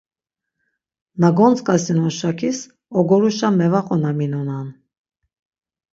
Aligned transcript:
Na 1.19 1.29
gontzǩasinon 1.37 2.11
şakis 2.19 2.59
ogoruşa 2.97 3.49
mevaqonaminonan. 3.59 4.67